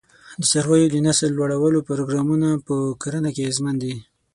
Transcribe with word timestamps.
د 0.39 0.43
څارویو 0.51 0.91
د 0.93 0.97
نسل 1.07 1.29
لوړولو 1.37 1.79
پروګرامونه 1.89 2.49
په 2.67 2.75
کرنه 3.01 3.29
کې 3.35 3.41
اغېزمن 3.43 3.75
دي. 3.83 3.93